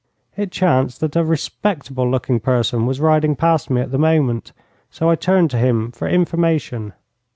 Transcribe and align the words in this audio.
It 0.35 0.49
chanced 0.51 0.99
that 1.01 1.15
a 1.15 1.23
respectable 1.23 2.09
looking 2.09 2.39
person 2.39 2.87
was 2.87 2.99
riding 2.99 3.35
past 3.35 3.69
me 3.69 3.81
at 3.81 3.91
the 3.91 3.99
moment, 3.99 4.51
so 4.89 5.11
I 5.11 5.15
turned 5.15 5.51
to 5.51 5.59
him 5.59 5.91
for 5.91 6.07
information. 6.07 6.93